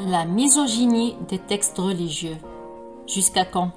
La 0.00 0.24
misogynie 0.24 1.16
des 1.28 1.40
textes 1.40 1.76
religieux. 1.78 2.36
Jusqu'à 3.08 3.44
quand? 3.44 3.72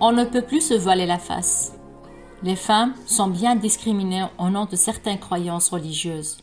On 0.00 0.12
ne 0.12 0.24
peut 0.24 0.40
plus 0.40 0.62
se 0.62 0.72
voiler 0.72 1.04
la 1.04 1.18
face. 1.18 1.74
Les 2.42 2.56
femmes 2.56 2.94
sont 3.04 3.26
bien 3.26 3.56
discriminées 3.56 4.24
au 4.38 4.48
nom 4.48 4.64
de 4.64 4.74
certaines 4.74 5.20
croyances 5.20 5.68
religieuses. 5.68 6.38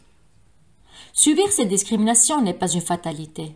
Subir 1.14 1.52
ces 1.52 1.66
discriminations 1.66 2.44
n'est 2.44 2.54
pas 2.54 2.72
une 2.72 2.82
fatalité. 2.82 3.56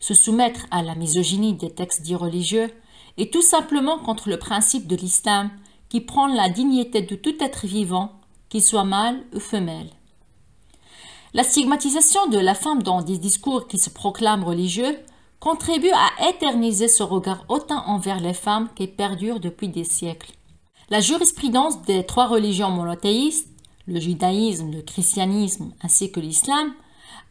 Se 0.00 0.12
soumettre 0.12 0.66
à 0.72 0.82
la 0.82 0.96
misogynie 0.96 1.54
des 1.54 1.70
textes 1.70 2.02
dits 2.02 2.16
religieux 2.16 2.72
est 3.16 3.32
tout 3.32 3.42
simplement 3.42 4.00
contre 4.00 4.28
le 4.28 4.40
principe 4.40 4.88
de 4.88 4.96
l'islam 4.96 5.50
qui 5.88 6.00
prend 6.00 6.26
la 6.26 6.48
dignité 6.48 7.02
de 7.02 7.14
tout 7.14 7.34
être 7.42 7.66
vivant, 7.66 8.12
qu'il 8.48 8.62
soit 8.62 8.84
mâle 8.84 9.22
ou 9.34 9.40
femelle. 9.40 9.90
La 11.32 11.42
stigmatisation 11.42 12.28
de 12.28 12.38
la 12.38 12.54
femme 12.54 12.82
dans 12.82 13.02
des 13.02 13.18
discours 13.18 13.66
qui 13.66 13.78
se 13.78 13.90
proclament 13.90 14.44
religieux 14.44 14.96
contribue 15.40 15.90
à 15.92 16.28
éterniser 16.30 16.88
ce 16.88 17.02
regard 17.02 17.44
hautain 17.48 17.82
envers 17.86 18.20
les 18.20 18.34
femmes 18.34 18.68
qui 18.76 18.86
perdure 18.86 19.40
depuis 19.40 19.68
des 19.68 19.84
siècles. 19.84 20.32
La 20.90 21.00
jurisprudence 21.00 21.82
des 21.82 22.06
trois 22.06 22.26
religions 22.26 22.70
monothéistes, 22.70 23.48
le 23.86 23.98
judaïsme, 24.00 24.70
le 24.70 24.82
christianisme 24.82 25.72
ainsi 25.82 26.12
que 26.12 26.20
l'islam, 26.20 26.72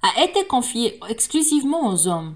a 0.02 0.24
été 0.24 0.46
confiée 0.46 1.00
exclusivement 1.10 1.88
aux 1.88 2.08
hommes. 2.08 2.36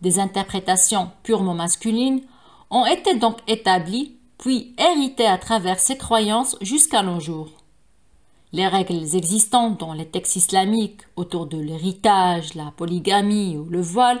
Des 0.00 0.18
interprétations 0.18 1.10
purement 1.22 1.54
masculines 1.54 2.22
ont 2.70 2.84
été 2.84 3.14
donc 3.14 3.38
établies 3.46 4.16
puis 4.44 4.74
héritées 4.76 5.26
à 5.26 5.38
travers 5.38 5.78
ces 5.78 5.96
croyances 5.96 6.58
jusqu'à 6.60 7.02
nos 7.02 7.18
jours. 7.18 7.48
Les 8.52 8.68
règles 8.68 9.16
existantes 9.16 9.80
dans 9.80 9.94
les 9.94 10.04
textes 10.04 10.36
islamiques 10.36 11.00
autour 11.16 11.46
de 11.46 11.56
l'héritage, 11.56 12.52
la 12.52 12.70
polygamie 12.76 13.56
ou 13.56 13.64
le 13.64 13.80
voile 13.80 14.20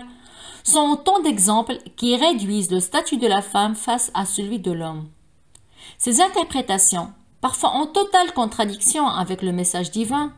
sont 0.62 0.88
autant 0.88 1.20
d'exemples 1.20 1.76
qui 1.96 2.16
réduisent 2.16 2.70
le 2.70 2.80
statut 2.80 3.18
de 3.18 3.26
la 3.26 3.42
femme 3.42 3.74
face 3.74 4.10
à 4.14 4.24
celui 4.24 4.60
de 4.60 4.72
l'homme. 4.72 5.10
Ces 5.98 6.22
interprétations, 6.22 7.12
parfois 7.42 7.72
en 7.72 7.84
totale 7.84 8.32
contradiction 8.32 9.06
avec 9.06 9.42
le 9.42 9.52
message 9.52 9.90
divin, 9.90 10.32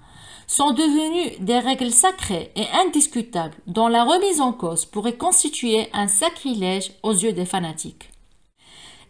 sont 0.48 0.72
devenues 0.72 1.38
des 1.38 1.60
règles 1.60 1.92
sacrées 1.92 2.50
et 2.56 2.66
indiscutables 2.84 3.54
dont 3.68 3.86
la 3.86 4.02
remise 4.02 4.40
en 4.40 4.52
cause 4.52 4.84
pourrait 4.84 5.16
constituer 5.16 5.88
un 5.92 6.08
sacrilège 6.08 6.90
aux 7.04 7.12
yeux 7.12 7.32
des 7.32 7.46
fanatiques. 7.46 8.10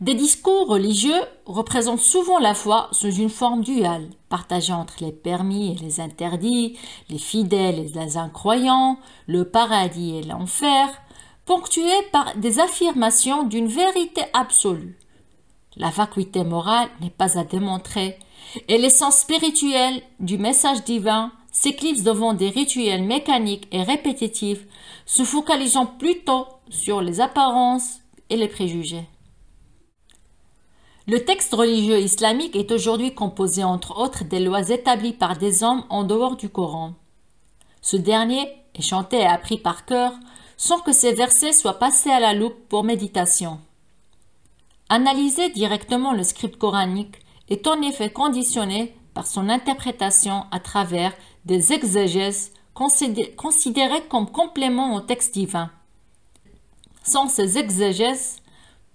Des 0.02 0.14
discours 0.14 0.68
religieux 0.68 1.22
représentent 1.46 2.00
souvent 2.00 2.38
la 2.38 2.52
foi 2.52 2.88
sous 2.92 3.10
une 3.10 3.30
forme 3.30 3.62
duale, 3.62 4.10
partagée 4.28 4.74
entre 4.74 4.96
les 5.00 5.12
permis 5.12 5.72
et 5.72 5.82
les 5.82 6.00
interdits, 6.00 6.76
les 7.08 7.18
fidèles 7.18 7.78
et 7.78 7.88
les 7.88 8.18
incroyants, 8.18 8.98
le 9.26 9.48
paradis 9.48 10.18
et 10.18 10.22
l'enfer, 10.22 10.88
ponctué 11.46 11.90
par 12.12 12.36
des 12.36 12.60
affirmations 12.60 13.44
d'une 13.44 13.68
vérité 13.68 14.20
absolue. 14.34 14.98
La 15.76 15.88
vacuité 15.88 16.44
morale 16.44 16.90
n'est 17.00 17.08
pas 17.08 17.38
à 17.38 17.44
démontrer, 17.44 18.18
et 18.68 18.76
l'essence 18.76 19.20
spirituelle 19.20 20.02
du 20.20 20.36
message 20.36 20.84
divin 20.84 21.32
s'éclipse 21.50 22.02
devant 22.02 22.34
des 22.34 22.50
rituels 22.50 23.02
mécaniques 23.02 23.66
et 23.72 23.82
répétitifs, 23.82 24.66
se 25.06 25.22
focalisant 25.22 25.86
plutôt 25.86 26.46
sur 26.68 27.00
les 27.00 27.22
apparences 27.22 28.00
et 28.28 28.36
les 28.36 28.48
préjugés. 28.48 29.08
Le 31.08 31.24
texte 31.24 31.54
religieux 31.54 32.00
islamique 32.00 32.56
est 32.56 32.72
aujourd'hui 32.72 33.14
composé 33.14 33.62
entre 33.62 33.96
autres 33.96 34.24
des 34.24 34.40
lois 34.40 34.70
établies 34.70 35.12
par 35.12 35.36
des 35.36 35.62
hommes 35.62 35.84
en 35.88 36.02
dehors 36.02 36.34
du 36.34 36.48
Coran. 36.48 36.94
Ce 37.80 37.96
dernier 37.96 38.52
est 38.74 38.82
chanté 38.82 39.18
et 39.18 39.26
appris 39.26 39.56
par 39.56 39.84
cœur 39.84 40.12
sans 40.56 40.80
que 40.80 40.90
ces 40.90 41.12
versets 41.12 41.52
soient 41.52 41.78
passés 41.78 42.10
à 42.10 42.18
la 42.18 42.34
loupe 42.34 42.68
pour 42.68 42.82
méditation. 42.82 43.60
Analyser 44.88 45.48
directement 45.50 46.12
le 46.12 46.24
script 46.24 46.58
coranique 46.58 47.20
est 47.48 47.68
en 47.68 47.80
effet 47.82 48.10
conditionné 48.10 48.96
par 49.14 49.28
son 49.28 49.48
interprétation 49.48 50.46
à 50.50 50.58
travers 50.58 51.12
des 51.44 51.72
exégèses 51.72 52.52
considérées 52.74 54.06
comme 54.10 54.28
compléments 54.28 54.96
au 54.96 55.00
texte 55.00 55.34
divin. 55.34 55.70
Sans 57.04 57.28
ces 57.28 57.58
exégèses, 57.58 58.38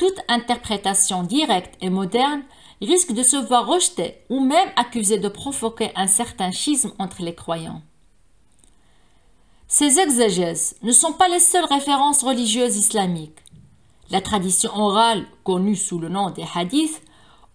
toute 0.02 0.20
interprétation 0.30 1.22
directe 1.22 1.76
et 1.80 1.92
moderne 1.92 2.42
risque 2.82 3.12
de 3.12 3.22
se 3.22 3.38
voir 3.38 3.68
rejetée 3.68 4.16
ou 4.32 4.40
même 4.40 4.70
accusée 4.76 5.20
de 5.20 5.28
provoquer 5.28 5.92
un 5.96 6.08
certain 6.08 6.50
schisme 6.50 6.92
entre 6.98 7.22
les 7.22 7.36
croyants. 7.36 7.84
Ces 9.68 10.00
exégèses 10.00 10.76
ne 10.82 10.92
sont 10.92 11.14
pas 11.14 11.30
les 11.30 11.40
seules 11.40 11.66
références 11.66 12.24
religieuses 12.24 12.78
islamiques. 12.78 13.44
La 14.10 14.22
tradition 14.22 14.76
orale, 14.76 15.28
connue 15.44 15.76
sous 15.76 16.00
le 16.00 16.10
nom 16.10 16.32
des 16.32 16.46
hadiths, 16.56 17.04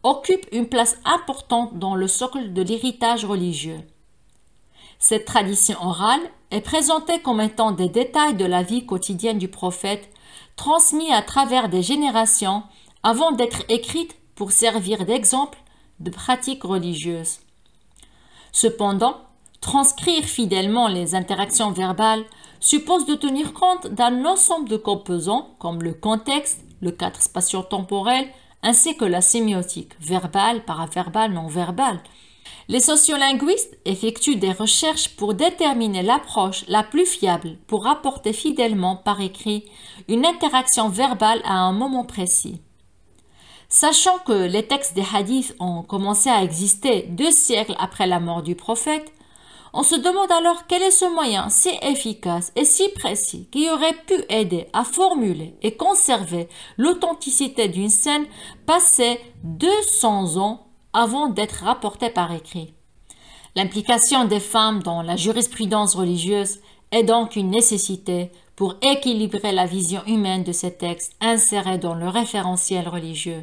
occupe 0.04 0.46
une 0.52 0.68
place 0.68 0.98
importante 1.04 1.76
dans 1.80 1.96
le 1.96 2.06
socle 2.06 2.52
de 2.52 2.62
l'héritage 2.62 3.24
religieux. 3.24 3.80
Cette 4.98 5.24
tradition 5.24 5.76
orale 5.80 6.20
est 6.50 6.60
présentée 6.60 7.20
comme 7.20 7.40
étant 7.40 7.72
des 7.72 7.88
détails 7.88 8.34
de 8.34 8.44
la 8.44 8.62
vie 8.62 8.86
quotidienne 8.86 9.38
du 9.38 9.48
prophète, 9.48 10.08
transmis 10.56 11.12
à 11.12 11.22
travers 11.22 11.68
des 11.68 11.82
générations 11.82 12.62
avant 13.02 13.32
d'être 13.32 13.62
écrite 13.68 14.16
pour 14.34 14.52
servir 14.52 15.04
d'exemple 15.04 15.58
de 16.00 16.10
pratiques 16.10 16.64
religieuses. 16.64 17.40
Cependant, 18.52 19.26
Transcrire 19.66 20.22
fidèlement 20.22 20.86
les 20.86 21.16
interactions 21.16 21.72
verbales 21.72 22.24
suppose 22.60 23.04
de 23.04 23.16
tenir 23.16 23.52
compte 23.52 23.88
d'un 23.88 24.24
ensemble 24.24 24.68
de 24.68 24.76
composants 24.76 25.56
comme 25.58 25.82
le 25.82 25.92
contexte, 25.92 26.60
le 26.80 26.92
cadre 26.92 27.20
spatio-temporel, 27.20 28.28
ainsi 28.62 28.96
que 28.96 29.04
la 29.04 29.20
sémiotique, 29.20 29.92
verbale, 30.00 30.64
paraverbale, 30.64 31.32
non 31.32 31.48
verbale. 31.48 31.98
Les 32.68 32.80
sociolinguistes 32.80 33.78
effectuent 33.84 34.36
des 34.36 34.52
recherches 34.52 35.10
pour 35.16 35.34
déterminer 35.34 36.02
l'approche 36.02 36.64
la 36.66 36.82
plus 36.82 37.06
fiable 37.06 37.56
pour 37.66 37.84
rapporter 37.84 38.32
fidèlement 38.32 38.96
par 38.96 39.20
écrit 39.20 39.64
une 40.08 40.26
interaction 40.26 40.88
verbale 40.88 41.40
à 41.44 41.54
un 41.54 41.72
moment 41.72 42.04
précis. 42.04 42.60
Sachant 43.68 44.18
que 44.18 44.46
les 44.46 44.66
textes 44.66 44.94
des 44.94 45.04
hadiths 45.14 45.54
ont 45.58 45.82
commencé 45.82 46.28
à 46.28 46.42
exister 46.42 47.02
deux 47.08 47.30
siècles 47.30 47.76
après 47.78 48.06
la 48.06 48.20
mort 48.20 48.42
du 48.42 48.54
prophète, 48.54 49.12
on 49.72 49.82
se 49.82 49.94
demande 49.94 50.32
alors 50.32 50.66
quel 50.66 50.82
est 50.82 50.90
ce 50.90 51.04
moyen 51.04 51.48
si 51.50 51.68
efficace 51.82 52.50
et 52.56 52.64
si 52.64 52.88
précis 52.90 53.48
qui 53.52 53.68
aurait 53.68 53.96
pu 54.06 54.14
aider 54.30 54.68
à 54.72 54.84
formuler 54.84 55.54
et 55.62 55.76
conserver 55.76 56.48
l'authenticité 56.78 57.68
d'une 57.68 57.90
scène 57.90 58.26
passée 58.64 59.20
200 59.44 60.38
ans 60.38 60.65
avant 60.96 61.28
d'être 61.28 61.62
rapportée 61.64 62.08
par 62.08 62.32
écrit. 62.32 62.72
L'implication 63.54 64.24
des 64.24 64.40
femmes 64.40 64.82
dans 64.82 65.02
la 65.02 65.14
jurisprudence 65.14 65.94
religieuse 65.94 66.60
est 66.90 67.02
donc 67.02 67.36
une 67.36 67.50
nécessité 67.50 68.32
pour 68.56 68.76
équilibrer 68.80 69.52
la 69.52 69.66
vision 69.66 70.02
humaine 70.06 70.42
de 70.42 70.52
ces 70.52 70.74
textes 70.74 71.14
insérés 71.20 71.76
dans 71.76 71.94
le 71.94 72.08
référentiel 72.08 72.88
religieux. 72.88 73.42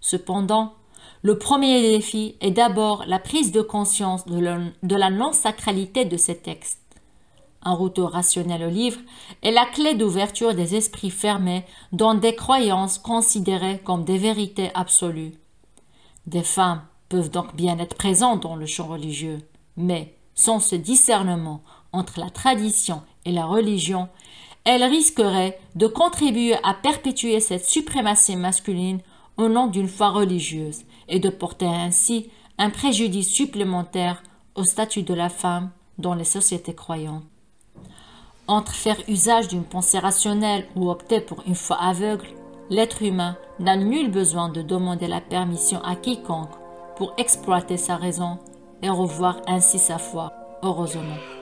Cependant, 0.00 0.72
le 1.20 1.36
premier 1.36 1.82
défi 1.82 2.36
est 2.40 2.50
d'abord 2.50 3.04
la 3.06 3.18
prise 3.18 3.52
de 3.52 3.60
conscience 3.60 4.24
de, 4.24 4.96
la 4.96 5.10
non-sacralité 5.10 6.06
de 6.06 6.16
ces 6.16 6.38
textes. 6.38 6.80
Un 7.62 7.74
retour 7.74 8.12
rationnel 8.12 8.64
au 8.64 8.70
livre 8.70 9.00
est 9.42 9.50
la 9.50 9.66
clé 9.66 9.92
d'ouverture 9.94 10.54
des 10.54 10.76
esprits 10.76 11.10
fermés 11.10 11.66
dans 11.92 12.14
des 12.14 12.34
croyances 12.34 12.96
considérées 12.96 13.82
comme 13.84 14.04
des 14.04 14.16
vérités 14.16 14.70
absolues. 14.72 15.34
Des 16.30 16.44
femmes 16.44 16.82
peuvent 17.08 17.30
donc 17.30 17.56
bien 17.56 17.76
être 17.80 17.96
présentes 17.96 18.44
dans 18.44 18.54
le 18.54 18.64
champ 18.64 18.86
religieux, 18.86 19.40
mais 19.76 20.14
sans 20.36 20.60
ce 20.60 20.76
discernement 20.76 21.60
entre 21.92 22.20
la 22.20 22.30
tradition 22.30 23.02
et 23.24 23.32
la 23.32 23.46
religion, 23.46 24.08
elles 24.62 24.84
risqueraient 24.84 25.58
de 25.74 25.88
contribuer 25.88 26.54
à 26.62 26.72
perpétuer 26.72 27.40
cette 27.40 27.68
suprématie 27.68 28.36
masculine 28.36 29.00
au 29.38 29.48
nom 29.48 29.66
d'une 29.66 29.88
foi 29.88 30.10
religieuse 30.10 30.82
et 31.08 31.18
de 31.18 31.30
porter 31.30 31.66
ainsi 31.66 32.30
un 32.58 32.70
préjudice 32.70 33.28
supplémentaire 33.28 34.22
au 34.54 34.62
statut 34.62 35.02
de 35.02 35.14
la 35.14 35.30
femme 35.30 35.72
dans 35.98 36.14
les 36.14 36.22
sociétés 36.22 36.76
croyantes. 36.76 37.24
Entre 38.46 38.72
faire 38.72 39.02
usage 39.08 39.48
d'une 39.48 39.64
pensée 39.64 39.98
rationnelle 39.98 40.68
ou 40.76 40.90
opter 40.90 41.20
pour 41.20 41.42
une 41.48 41.56
foi 41.56 41.76
aveugle, 41.82 42.28
l'être 42.70 43.02
humain 43.02 43.36
n'a 43.58 43.76
nul 43.76 44.10
besoin 44.10 44.48
de 44.48 44.62
demander 44.62 45.08
la 45.08 45.20
permission 45.20 45.82
à 45.82 45.96
quiconque 45.96 46.54
pour 46.96 47.12
exploiter 47.18 47.76
sa 47.76 47.96
raison 47.96 48.38
et 48.82 48.88
revoir 48.88 49.42
ainsi 49.46 49.78
sa 49.78 49.98
foi, 49.98 50.32
heureusement. 50.62 51.39